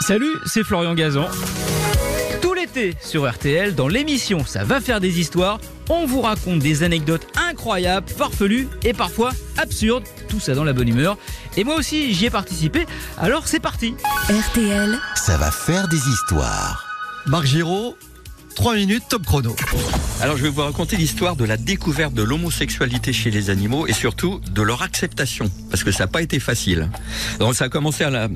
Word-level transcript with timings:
Salut, 0.00 0.36
c'est 0.46 0.64
Florian 0.64 0.94
Gazan. 0.94 1.28
Tout 2.40 2.54
l'été 2.54 2.94
sur 3.02 3.28
RTL, 3.28 3.74
dans 3.74 3.88
l'émission 3.88 4.44
Ça 4.46 4.64
va 4.64 4.80
faire 4.80 5.00
des 5.00 5.18
histoires, 5.18 5.60
on 5.88 6.06
vous 6.06 6.20
raconte 6.20 6.60
des 6.60 6.82
anecdotes 6.82 7.26
incroyables, 7.36 8.08
farfelues 8.08 8.68
et 8.84 8.92
parfois 8.92 9.32
absurdes. 9.56 10.04
Tout 10.28 10.40
ça 10.40 10.54
dans 10.54 10.64
la 10.64 10.72
bonne 10.72 10.88
humeur. 10.88 11.18
Et 11.56 11.64
moi 11.64 11.74
aussi, 11.76 12.14
j'y 12.14 12.26
ai 12.26 12.30
participé. 12.30 12.86
Alors 13.18 13.48
c'est 13.48 13.60
parti. 13.60 13.94
RTL, 14.30 14.98
Ça 15.16 15.36
va 15.36 15.50
faire 15.50 15.88
des 15.88 16.08
histoires. 16.08 16.86
Marc 17.26 17.44
Giraud, 17.44 17.96
3 18.54 18.76
minutes 18.76 19.04
top 19.08 19.24
chrono. 19.26 19.54
Alors 20.20 20.36
je 20.36 20.42
vais 20.44 20.48
vous 20.48 20.62
raconter 20.62 20.96
l'histoire 20.96 21.36
de 21.36 21.44
la 21.44 21.56
découverte 21.56 22.14
de 22.14 22.22
l'homosexualité 22.22 23.12
chez 23.12 23.30
les 23.30 23.50
animaux 23.50 23.86
et 23.86 23.92
surtout 23.92 24.40
de 24.50 24.62
leur 24.62 24.82
acceptation, 24.82 25.50
parce 25.70 25.84
que 25.84 25.92
ça 25.92 26.04
n'a 26.04 26.08
pas 26.08 26.22
été 26.22 26.40
facile. 26.40 26.88
Donc 27.38 27.54
ça 27.54 27.66
a 27.66 27.68
commencé 27.68 28.04
à 28.04 28.10
la, 28.10 28.28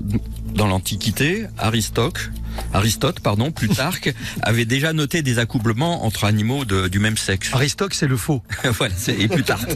dans 0.55 0.67
l'Antiquité, 0.67 1.47
Aristote, 1.59 2.31
Aristote, 2.75 3.21
pardon, 3.21 3.51
Plutarque, 3.51 4.15
avait 4.43 4.65
déjà 4.67 4.93
noté 4.93 5.23
des 5.23 5.39
accouplements 5.39 6.05
entre 6.05 6.25
animaux 6.25 6.65
de- 6.65 6.89
du 6.89 6.99
même 6.99 7.17
sexe. 7.17 7.51
Aristote, 7.53 7.95
c'est 7.95 8.07
le 8.07 8.17
faux. 8.17 8.43
voilà, 8.65 8.95
c'est- 8.97 9.19
et 9.19 9.29
Plutarque. 9.29 9.71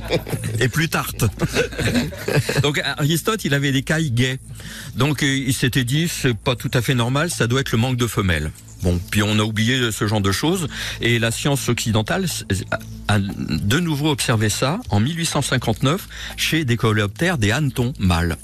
et 0.60 0.68
Plutarque. 0.68 1.16
Donc 2.62 2.80
Aristote, 2.96 3.44
il 3.44 3.54
avait 3.54 3.72
des 3.72 3.82
cailles 3.82 4.10
gays. 4.10 4.38
Donc 4.96 5.22
euh, 5.22 5.26
il 5.26 5.54
s'était 5.54 5.84
dit, 5.84 6.08
c'est 6.08 6.36
pas 6.36 6.56
tout 6.56 6.70
à 6.74 6.80
fait 6.82 6.94
normal, 6.94 7.30
ça 7.30 7.46
doit 7.46 7.60
être 7.60 7.72
le 7.72 7.78
manque 7.78 7.96
de 7.96 8.06
femelles. 8.06 8.50
Bon, 8.82 9.00
puis 9.10 9.22
on 9.22 9.38
a 9.38 9.42
oublié 9.42 9.90
ce 9.92 10.06
genre 10.06 10.20
de 10.20 10.32
choses 10.32 10.68
et 11.00 11.18
la 11.18 11.30
science 11.30 11.68
occidentale 11.70 12.26
a 13.08 13.18
de 13.18 13.78
nouveau 13.80 14.10
observé 14.10 14.50
ça 14.50 14.78
en 14.90 15.00
1859 15.00 16.06
chez 16.36 16.66
des 16.66 16.76
coléoptères 16.76 17.38
des 17.38 17.50
hannetons 17.50 17.94
mâles. 17.98 18.36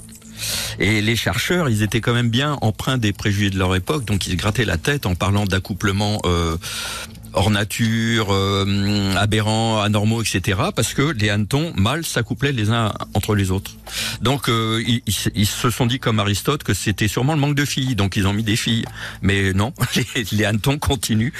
Et 0.79 1.01
les 1.01 1.15
chercheurs, 1.15 1.69
ils 1.69 1.83
étaient 1.83 2.01
quand 2.01 2.13
même 2.13 2.29
bien 2.29 2.57
empreints 2.61 2.97
des 2.97 3.13
préjugés 3.13 3.49
de 3.49 3.57
leur 3.57 3.75
époque, 3.75 4.05
donc 4.05 4.27
ils 4.27 4.37
grattaient 4.37 4.65
la 4.65 4.77
tête 4.77 5.05
en 5.05 5.15
parlant 5.15 5.45
d'accouplement 5.45 6.19
euh, 6.25 6.57
hors 7.33 7.49
nature, 7.49 8.27
euh, 8.31 9.15
aberrants, 9.15 9.81
anormaux, 9.81 10.21
etc. 10.21 10.59
Parce 10.75 10.93
que 10.93 11.11
les 11.11 11.29
hannetons 11.29 11.73
mâles 11.75 12.05
s'accouplaient 12.05 12.51
les 12.51 12.69
uns 12.69 12.93
entre 13.13 13.35
les 13.35 13.51
autres. 13.51 13.71
Donc 14.21 14.49
euh, 14.49 14.83
ils, 15.35 15.45
se 15.45 15.69
sont 15.69 15.85
dit 15.85 15.99
comme 15.99 16.19
Aristote 16.19 16.63
que 16.63 16.73
c'était 16.73 17.07
sûrement 17.07 17.33
le 17.33 17.39
manque 17.39 17.55
de 17.55 17.65
filles, 17.65 17.95
donc 17.95 18.15
ils 18.15 18.27
ont 18.27 18.33
mis 18.33 18.43
des 18.43 18.55
filles. 18.55 18.85
Mais 19.21 19.53
non, 19.53 19.73
les, 19.95 20.25
les 20.31 20.45
hannetons 20.45 20.77
continuent. 20.77 21.33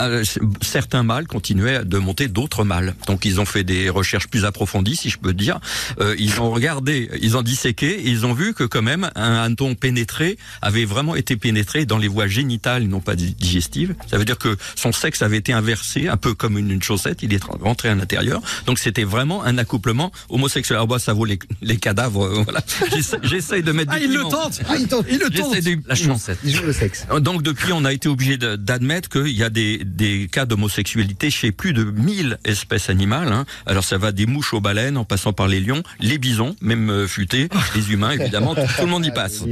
Euh, 0.00 0.24
certains 0.62 1.02
mâles 1.02 1.26
continuaient 1.26 1.84
de 1.84 1.98
monter 1.98 2.28
d'autres 2.28 2.64
mâles. 2.64 2.94
Donc 3.06 3.24
ils 3.24 3.40
ont 3.40 3.44
fait 3.44 3.64
des 3.64 3.90
recherches 3.90 4.28
plus 4.28 4.44
approfondies, 4.44 4.96
si 4.96 5.10
je 5.10 5.18
peux 5.18 5.34
dire. 5.34 5.60
Euh, 6.00 6.14
ils 6.18 6.40
ont 6.40 6.50
regardé, 6.50 7.10
ils 7.20 7.36
ont 7.36 7.42
disséqué, 7.42 7.90
et 7.90 8.08
ils 8.08 8.26
ont 8.26 8.34
vu 8.34 8.54
que 8.54 8.64
quand 8.64 8.82
même 8.82 9.10
un 9.14 9.44
hanneton 9.44 9.74
pénétré 9.74 10.38
avait 10.62 10.84
vraiment 10.84 11.14
été 11.14 11.36
pénétré 11.36 11.86
dans 11.86 11.98
les 11.98 12.08
voies 12.08 12.26
génitales, 12.26 12.84
non 12.84 13.00
pas 13.00 13.16
digestives. 13.16 13.94
Ça 14.10 14.18
veut 14.18 14.24
dire 14.24 14.38
que 14.38 14.56
son 14.76 14.92
sexe 14.92 15.22
avait 15.22 15.33
été 15.36 15.52
inversé, 15.52 16.08
un 16.08 16.16
peu 16.16 16.34
comme 16.34 16.58
une, 16.58 16.70
une 16.70 16.82
chaussette. 16.82 17.22
Il 17.22 17.32
est 17.34 17.42
rentré 17.44 17.88
à 17.88 17.94
l'intérieur. 17.94 18.40
Donc 18.66 18.78
c'était 18.78 19.04
vraiment 19.04 19.44
un 19.44 19.58
accouplement 19.58 20.12
homosexuel. 20.28 20.76
Alors 20.76 20.86
bah, 20.88 20.98
ça 20.98 21.12
vaut 21.12 21.24
les, 21.24 21.38
les 21.62 21.76
cadavres. 21.76 22.24
euh, 22.24 22.42
voilà. 22.44 22.60
J'essaye 23.22 23.62
de 23.62 23.72
mettre. 23.72 23.92
Ah, 23.94 23.98
du 23.98 24.04
il 24.06 24.12
le 24.14 24.22
tente 24.22 24.60
Ah, 24.68 24.76
il 24.78 24.86
tente 24.88 25.06
Il 25.10 25.18
le 25.18 25.30
tente 25.30 25.54
de- 25.60 25.78
La 25.88 25.94
chaussette. 25.94 26.38
Il 26.44 26.54
joue 26.54 26.64
le 26.64 26.72
sexe. 26.72 27.06
donc 27.20 27.42
depuis, 27.42 27.72
on 27.72 27.84
a 27.84 27.92
été 27.92 28.08
obligé 28.08 28.36
d'admettre 28.36 29.08
qu'il 29.08 29.28
y 29.36 29.42
a 29.42 29.50
des, 29.50 29.78
des 29.84 30.28
cas 30.30 30.46
d'homosexualité 30.46 31.30
chez 31.30 31.52
plus 31.52 31.72
de 31.72 31.84
1000 31.84 32.38
espèces 32.44 32.90
animales. 32.90 33.32
hein. 33.32 33.44
Alors 33.66 33.84
ça 33.84 33.98
va 33.98 34.12
des 34.12 34.26
mouches 34.26 34.54
aux 34.54 34.60
baleines, 34.60 34.96
en 34.96 35.04
passant 35.04 35.32
par 35.32 35.48
les 35.48 35.60
lions, 35.60 35.82
les 36.00 36.18
bisons, 36.18 36.56
même 36.60 36.90
euh, 36.90 37.06
futés, 37.06 37.48
les 37.74 37.92
humains 37.92 38.10
évidemment, 38.18 38.54
tout, 38.54 38.60
tout 38.62 38.82
le 38.84 38.90
monde 38.90 39.04
y 39.06 39.10
passe. 39.10 39.42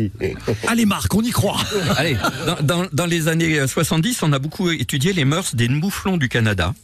Allez 0.69 0.87
Marc, 0.87 1.13
on 1.15 1.23
y 1.23 1.31
croit 1.31 1.57
Allez, 1.97 2.17
dans, 2.47 2.63
dans- 2.83 2.89
dans 2.93 3.07
les 3.07 3.29
années 3.29 3.59
euh, 3.59 3.67
70, 3.67 4.23
on 4.23 4.33
a 4.33 4.39
beaucoup 4.39 4.71
étudié 4.71 5.13
les 5.13 5.25
mœurs 5.25 5.55
des 5.55 5.69
mouflons 5.75 6.17
du 6.17 6.29
Canada. 6.29 6.75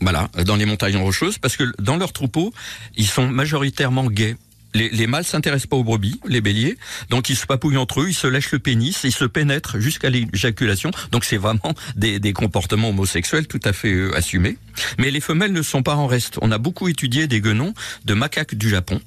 Voilà, 0.00 0.28
dans 0.44 0.56
les 0.56 0.66
montagnes 0.66 0.96
rocheuses, 0.96 1.38
parce 1.38 1.56
que 1.56 1.64
dans 1.78 1.96
leur 1.96 2.12
troupeau, 2.12 2.52
ils 2.96 3.06
sont 3.06 3.28
majoritairement 3.28 4.06
gays. 4.10 4.36
Les, 4.74 4.90
les 4.90 5.06
mâles 5.06 5.24
s'intéressent 5.24 5.68
pas 5.68 5.76
aux 5.76 5.84
brebis, 5.84 6.20
les 6.26 6.40
béliers, 6.40 6.76
donc 7.08 7.30
ils 7.30 7.36
se 7.36 7.46
papouillent 7.46 7.78
entre 7.78 8.02
eux, 8.02 8.08
ils 8.08 8.14
se 8.14 8.26
lèchent 8.26 8.52
le 8.52 8.58
pénis, 8.58 9.00
ils 9.02 9.12
se 9.12 9.24
pénètrent 9.24 9.80
jusqu'à 9.80 10.10
l'éjaculation. 10.10 10.90
Donc 11.10 11.24
c'est 11.24 11.38
vraiment 11.38 11.74
des, 11.96 12.18
des 12.20 12.32
comportements 12.32 12.90
homosexuels 12.90 13.46
tout 13.46 13.60
à 13.64 13.72
fait 13.72 13.92
euh, 13.92 14.14
assumés. 14.14 14.58
Mais 14.98 15.10
les 15.10 15.20
femelles 15.20 15.52
ne 15.52 15.62
sont 15.62 15.82
pas 15.82 15.94
en 15.94 16.06
reste. 16.06 16.38
On 16.42 16.52
a 16.52 16.58
beaucoup 16.58 16.88
étudié 16.88 17.26
des 17.26 17.40
guenons 17.40 17.72
de 18.04 18.14
macaques 18.14 18.56
du 18.56 18.68
Japon. 18.68 19.00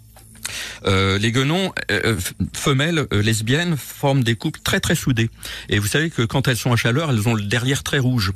Euh, 0.86 1.20
les 1.20 1.32
guenons 1.32 1.72
euh, 1.92 2.18
femelles 2.54 3.06
lesbiennes 3.12 3.78
forment 3.78 4.24
des 4.24 4.36
couples 4.36 4.60
très 4.64 4.80
très 4.80 4.96
soudés. 4.96 5.30
Et 5.70 5.78
vous 5.78 5.88
savez 5.88 6.10
que 6.10 6.24
quand 6.24 6.48
elles 6.48 6.58
sont 6.58 6.74
à 6.74 6.76
chaleur, 6.76 7.12
elles 7.12 7.28
ont 7.28 7.36
le 7.36 7.44
derrière 7.44 7.84
très 7.84 8.00
rouge. 8.00 8.34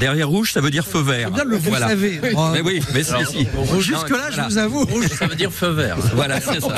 Derrière 0.00 0.28
rouge, 0.28 0.52
ça 0.52 0.60
veut 0.60 0.70
dire 0.70 0.86
feu 0.86 1.00
vert. 1.02 1.30
Bien 1.30 1.44
le 1.44 1.56
vous 1.56 1.68
Voilà. 1.70 1.88
savez. 1.88 2.20
Oh, 2.36 2.48
Mais 2.52 2.60
oui, 2.62 2.80
mais 2.94 3.02
c'est 3.04 3.24
si. 3.26 3.46
Jusque-là, 3.80 4.30
je 4.30 4.40
vous 4.40 4.58
avoue. 4.58 4.86
Ça 5.08 5.26
veut 5.26 5.34
dire 5.34 5.52
feu 5.52 5.68
vert. 5.70 5.96
Voilà, 6.14 6.40
c'est 6.40 6.60
ça. 6.60 6.74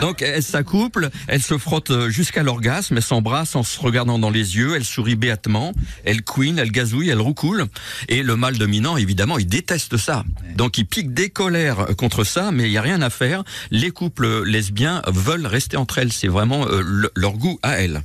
Donc 0.00 0.22
elles 0.22 0.42
s'accouplent, 0.42 1.10
elles 1.28 1.42
se 1.42 1.56
frottent 1.56 2.08
jusqu'à 2.08 2.42
l'orgasme, 2.42 2.96
elles 2.96 3.02
s'embrassent 3.02 3.56
en 3.56 3.62
se 3.62 3.80
regardant 3.80 4.18
dans 4.18 4.30
les 4.30 4.56
yeux, 4.56 4.74
elles 4.76 4.84
sourient 4.84 5.16
béatement, 5.16 5.72
elles 6.04 6.22
couinent, 6.22 6.58
elles 6.58 6.70
gazouillent, 6.72 7.08
elles 7.10 7.20
roucoulent. 7.20 7.66
Et 8.08 8.22
le 8.22 8.36
mâle 8.36 8.58
dominant, 8.58 8.96
évidemment, 8.96 9.38
il 9.38 9.46
déteste 9.46 9.96
ça. 9.96 10.24
Donc 10.56 10.76
il 10.78 10.84
pique 10.86 11.14
des 11.14 11.30
colères 11.30 11.86
contre 11.96 12.24
ça, 12.24 12.50
mais 12.52 12.64
il 12.64 12.70
n'y 12.70 12.78
a 12.78 12.82
rien 12.82 13.00
à 13.02 13.10
faire. 13.10 13.44
Les 13.70 13.90
couples 13.90 14.44
lesbiens 14.44 15.00
veulent 15.06 15.46
rester 15.46 15.76
entre 15.76 15.98
elles. 15.98 16.12
C'est 16.12 16.28
vraiment 16.28 16.66
euh, 16.66 16.82
le- 16.84 17.10
leur 17.14 17.32
goût 17.32 17.58
à 17.62 17.78
elles. 17.80 18.02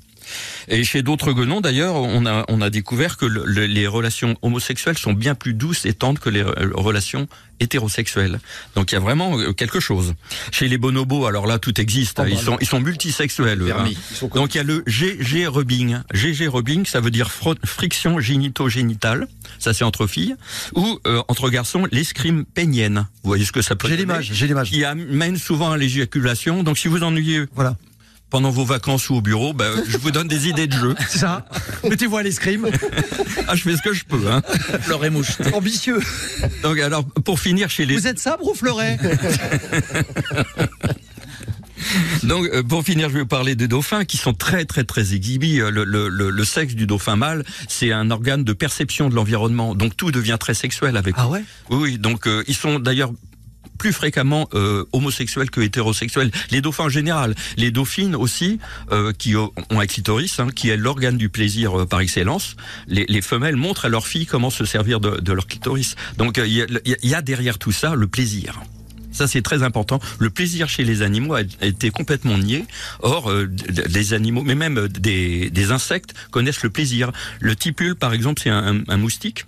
Et 0.67 0.83
chez 0.83 1.01
d'autres 1.01 1.31
guenons, 1.33 1.61
d'ailleurs, 1.61 1.95
on 1.95 2.25
a, 2.25 2.45
on 2.47 2.61
a 2.61 2.69
découvert 2.69 3.17
que 3.17 3.25
le- 3.25 3.43
le- 3.45 3.65
les 3.65 3.88
relations 3.88 4.35
homosexuelles 4.41 4.97
sont 4.97 5.13
bien 5.13 5.35
plus 5.35 5.53
douces 5.53 5.85
et 5.85 5.93
tendres 5.93 6.19
que 6.21 6.29
les 6.29 6.43
re- 6.43 6.71
relations 6.73 7.27
hétérosexuelles. 7.59 8.39
Donc 8.75 8.91
il 8.91 8.95
y 8.95 8.97
a 8.97 9.01
vraiment 9.01 9.38
euh, 9.39 9.51
quelque 9.51 9.79
chose. 9.79 10.13
Chez 10.51 10.67
les 10.67 10.77
bonobos, 10.77 11.25
alors 11.25 11.47
là, 11.47 11.57
tout 11.59 11.79
existe. 11.81 12.21
Ils 12.27 12.38
sont, 12.38 12.57
ils 12.61 12.67
sont 12.67 12.79
multisexuels. 12.79 13.61
eux, 13.61 13.71
hein. 13.73 13.83
Donc 14.35 14.53
il 14.53 14.57
y 14.57 14.61
a 14.61 14.63
le 14.63 14.83
GG 14.85 15.47
rubbing. 15.47 15.97
GG 16.13 16.47
rubbing, 16.47 16.85
ça 16.85 16.99
veut 16.99 17.09
dire 17.11 17.31
friction 17.65 18.19
génito-génitale. 18.19 19.27
Ça, 19.59 19.73
c'est 19.73 19.83
entre 19.83 20.07
filles. 20.07 20.35
Ou 20.75 20.99
euh, 21.07 21.21
entre 21.27 21.49
garçons, 21.49 21.88
l'escrime 21.91 22.45
pénienne. 22.45 23.07
Vous 23.23 23.29
voyez 23.29 23.45
ce 23.45 23.51
que 23.51 23.61
ça 23.61 23.75
peut 23.75 23.88
J'ai 23.88 23.97
l'image, 23.97 24.29
j'ai 24.33 24.47
l'image. 24.47 24.69
Qui 24.69 24.83
amène 24.85 25.38
souvent 25.38 25.71
à 25.71 25.77
l'éjaculation. 25.77 26.63
Donc 26.63 26.77
si 26.77 26.88
vous 26.88 27.01
ennuyez 27.03 27.45
Voilà. 27.55 27.75
Pendant 28.29 28.49
vos 28.49 28.65
vacances 28.65 29.09
ou 29.09 29.15
au 29.15 29.21
bureau, 29.21 29.53
ben, 29.53 29.71
je 29.88 29.97
vous 29.97 30.11
donne 30.11 30.27
des 30.27 30.47
idées 30.47 30.67
de 30.67 30.73
jeu. 30.73 30.95
C'est 31.09 31.19
ça. 31.19 31.45
Mettez-vous 31.83 32.17
à 32.17 32.23
l'escrime. 32.23 32.67
Ah, 33.47 33.55
je 33.55 33.63
fais 33.63 33.75
ce 33.77 33.81
que 33.81 33.93
je 33.93 34.03
peux. 34.05 34.29
Hein. 34.29 34.41
Fleur 34.81 35.09
mouche. 35.11 35.38
Ambitieux. 35.53 35.99
Donc 36.63 36.79
alors, 36.79 37.05
pour 37.05 37.39
finir 37.39 37.69
chez 37.69 37.85
les 37.85 37.95
Vous 37.95 38.07
êtes 38.07 38.19
sabre 38.19 38.45
ou 38.47 38.53
fleuret? 38.53 38.97
Donc 42.23 42.47
euh, 42.47 42.63
pour 42.63 42.83
finir, 42.83 43.09
je 43.09 43.13
vais 43.13 43.19
vous 43.21 43.27
parler 43.27 43.55
des 43.55 43.67
dauphins 43.67 44.03
qui 44.03 44.17
sont 44.17 44.33
très 44.33 44.65
très 44.65 44.83
très 44.83 45.13
exhibis. 45.13 45.61
Euh, 45.61 45.69
Le, 45.69 45.83
le, 45.83 46.09
le, 46.09 46.29
le 46.29 46.44
sexe 46.45 46.73
du 46.73 46.88
dauphin 46.88 47.15
mâle, 47.15 47.45
c'est 47.67 47.91
un 47.91 48.11
organe 48.11 48.44
de 48.44 48.53
perception 48.53 49.09
de 49.09 49.15
l'environnement. 49.15 49.75
Donc 49.75 49.95
tout 49.95 50.11
devient 50.11 50.38
très 50.39 50.53
sexuel 50.53 50.97
avec. 50.97 51.15
Ah 51.17 51.27
ouais? 51.29 51.44
Oui, 51.69 51.77
oui. 51.79 51.97
Donc 51.97 52.27
euh, 52.27 52.44
ils 52.47 52.55
sont 52.55 52.79
d'ailleurs 52.79 53.11
plus 53.77 53.93
fréquemment 53.93 54.49
euh, 54.53 54.85
homosexuels 54.91 55.49
que 55.49 55.61
hétérosexuels. 55.61 56.31
Les 56.51 56.61
dauphins 56.61 56.85
en 56.85 56.89
général, 56.89 57.35
les 57.57 57.71
dauphines 57.71 58.15
aussi, 58.15 58.59
euh, 58.91 59.13
qui 59.13 59.35
ont 59.35 59.51
un 59.69 59.85
clitoris, 59.85 60.39
hein, 60.39 60.47
qui 60.53 60.69
est 60.69 60.77
l'organe 60.77 61.17
du 61.17 61.29
plaisir 61.29 61.81
euh, 61.81 61.85
par 61.85 62.01
excellence. 62.01 62.55
Les, 62.88 63.05
les 63.07 63.21
femelles 63.21 63.55
montrent 63.55 63.85
à 63.85 63.89
leurs 63.89 64.07
filles 64.07 64.25
comment 64.25 64.49
se 64.49 64.65
servir 64.65 64.99
de, 64.99 65.31
leur 65.31 65.47
clitoris. 65.47 65.95
Donc 66.17 66.38
euh, 66.38 66.47
il 66.47 66.53
y, 66.53 66.61
a, 66.61 66.67
il 66.85 67.09
y 67.09 67.15
a- 67.15 67.21
derrière 67.21 67.57
tout 67.57 67.71
ça 67.71 67.95
le 67.95 68.07
plaisir. 68.07 68.59
Ça, 69.11 69.27
c'est 69.27 69.41
très 69.41 69.63
important. 69.63 69.99
Le 70.19 70.29
plaisir 70.29 70.69
chez 70.69 70.83
les 70.83 71.01
animaux 71.01 71.33
a 71.33 71.41
été 71.61 71.89
complètement 71.89 72.38
nié. 72.38 72.65
Or, 72.99 73.31
euh, 73.31 73.49
les 73.89 74.13
animaux, 74.13 74.44
mais 74.44 74.53
même 74.53 74.77
euh, 74.77 74.88
des, 74.88 75.71
insectes, 75.71 76.13
connaissent 76.30 76.62
le 76.63 76.69
plaisir. 76.69 77.12
Le 77.39 77.56
tipule, 77.56 77.95
par 77.95 78.13
exemple, 78.13 78.41
c'est 78.44 78.51
un 78.51 78.97
moustique. 78.97 79.45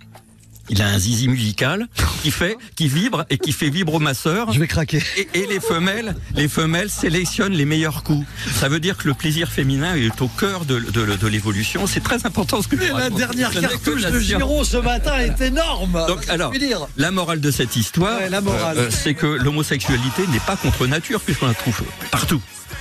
Il 0.70 0.80
a 0.82 0.86
un 0.86 0.98
zizi 0.98 1.28
musical 1.28 1.88
qui 2.22 2.30
fait, 2.30 2.56
qui 2.76 2.86
vibre 2.88 3.24
et 3.28 3.38
qui 3.38 3.52
fait 3.52 3.70
vibromasseur. 3.70 4.52
Je 4.52 4.60
vais 4.60 4.68
craquer. 4.68 5.02
Et, 5.16 5.28
et 5.34 5.46
les 5.46 5.58
femelles, 5.60 6.14
les 6.34 6.48
femelles 6.48 6.90
sélectionnent 6.90 7.52
les 7.54 7.64
meilleurs 7.64 8.02
coups. 8.04 8.24
Ça 8.54 8.68
veut 8.68 8.80
dire 8.80 8.96
que 8.96 9.08
le 9.08 9.14
plaisir 9.14 9.50
féminin 9.50 9.96
est 9.96 10.22
au 10.22 10.28
cœur 10.28 10.64
de, 10.64 10.78
de, 10.78 11.16
de 11.16 11.26
l'évolution. 11.26 11.86
C'est 11.88 12.00
très 12.00 12.24
important 12.24 12.62
ce 12.62 12.68
que 12.68 12.76
je 12.76 12.92
La 12.92 13.10
dernière 13.10 13.50
cartouche 13.50 14.02
de. 14.02 14.20
Giraud 14.20 14.64
ce 14.64 14.76
matin 14.76 15.18
est 15.18 15.40
énorme. 15.40 16.04
Donc, 16.06 16.28
alors. 16.28 16.52
La 16.96 17.10
morale 17.10 17.40
de 17.40 17.50
cette 17.50 17.74
histoire, 17.76 18.20
Ouais, 18.20 18.32
euh, 18.32 18.74
euh, 18.76 18.90
c'est 18.90 19.14
que 19.14 19.26
l'homosexualité 19.26 20.26
n'est 20.28 20.40
pas 20.40 20.56
contre 20.56 20.86
nature 20.86 21.20
puisqu'on 21.20 21.48
la 21.48 21.54
trouve 21.54 21.82
partout. 22.10 22.40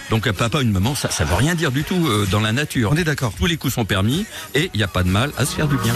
Donc 0.09 0.27
un 0.27 0.33
papa, 0.33 0.61
une 0.61 0.71
maman, 0.71 0.95
ça, 0.95 1.09
ça 1.11 1.23
veut 1.25 1.35
rien 1.35 1.55
dire 1.55 1.71
du 1.71 1.83
tout 1.83 2.07
euh, 2.07 2.27
dans 2.31 2.39
la 2.39 2.51
nature. 2.51 2.91
On 2.93 2.97
est 2.97 3.03
d'accord. 3.03 3.33
Tous 3.37 3.45
les 3.47 3.57
coups 3.57 3.73
sont 3.73 3.85
permis 3.85 4.25
et 4.55 4.69
il 4.73 4.77
n'y 4.77 4.83
a 4.83 4.87
pas 4.87 5.03
de 5.03 5.09
mal 5.09 5.31
à 5.37 5.45
se 5.45 5.55
faire 5.55 5.67
du 5.67 5.77
bien. 5.77 5.95